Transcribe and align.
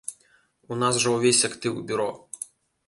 У 0.75 0.79
нас 0.83 0.99
жа 1.03 1.13
ўвесь 1.19 1.43
актыў, 1.51 1.73
бюро. 1.91 2.09